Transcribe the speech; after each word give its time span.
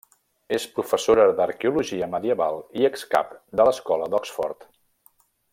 És 0.57 0.63
professora 0.77 1.25
d'arqueologia 1.41 2.09
medieval 2.15 2.59
i 2.81 2.89
ex 2.91 3.07
cap 3.15 3.39
de 3.61 3.71
l'Escola 3.71 4.13
d'Oxford. 4.15 4.71